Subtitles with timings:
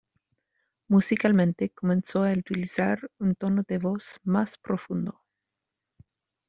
[0.87, 5.21] Musicalmente, comenzó a utilizar un tono de voz más profundo.